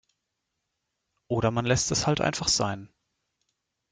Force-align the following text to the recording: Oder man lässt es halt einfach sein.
Oder 1.27 1.51
man 1.51 1.67
lässt 1.67 1.91
es 1.91 2.07
halt 2.07 2.21
einfach 2.21 2.47
sein. 2.47 2.91